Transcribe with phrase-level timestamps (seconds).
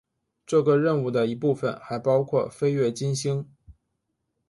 [0.47, 3.47] 这个任务的一部分还包括飞越金星。